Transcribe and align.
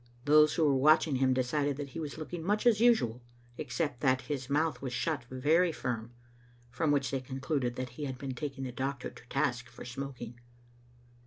Those 0.25 0.55
who 0.55 0.65
were 0.65 0.73
watching 0.75 1.17
him 1.17 1.31
decided 1.31 1.77
that 1.77 1.89
he 1.89 1.99
was 1.99 2.17
looking 2.17 2.43
much 2.43 2.65
as 2.65 2.81
usual, 2.81 3.21
except 3.59 3.99
that 4.01 4.21
his 4.21 4.49
mouth 4.49 4.81
was 4.81 4.93
shut 4.93 5.25
very 5.29 5.71
firm, 5.71 6.11
from 6.71 6.89
which 6.89 7.11
they 7.11 7.21
concluded 7.21 7.75
that 7.75 7.89
he 7.89 8.05
had 8.05 8.17
been 8.17 8.33
taking 8.33 8.63
the 8.63 8.71
doctor 8.71 9.11
to 9.11 9.29
task 9.29 9.69
for 9.69 9.85
smoking. 9.85 10.39